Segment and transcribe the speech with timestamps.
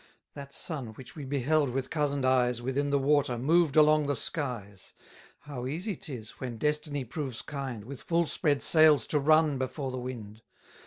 [0.29, 4.15] 60 That sun, which we beheld with cozen'd eyes Within the water, moved along the
[4.15, 4.93] skies.
[5.41, 9.99] How easy 'tis, when destiny proves kind, With full spread sails to run before the
[9.99, 10.41] wind!